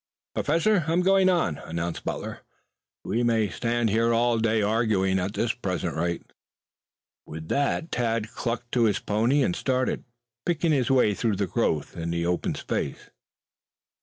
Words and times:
"Professor, 0.33 0.83
I'm 0.87 1.01
going 1.03 1.29
on," 1.29 1.59
announced 1.59 2.03
Butler. 2.03 2.39
"We 3.03 3.21
may 3.21 3.49
stand 3.49 3.91
here 3.91 4.11
all 4.11 4.39
day 4.39 4.59
arguing 4.63 5.19
at 5.19 5.35
the 5.35 5.53
present 5.61 5.95
rate." 5.95 6.23
With 7.27 7.49
that 7.49 7.91
Tad 7.91 8.31
clucked 8.31 8.71
to 8.71 8.85
his 8.85 8.97
pony 8.97 9.43
and 9.43 9.55
started, 9.55 10.03
picking 10.43 10.71
his 10.71 10.89
way 10.89 11.13
through 11.13 11.35
the 11.35 11.45
growth 11.45 11.95
in 11.95 12.09
the 12.09 12.25
open 12.25 12.55
space. 12.55 13.11